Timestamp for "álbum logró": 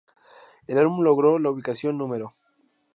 0.79-1.37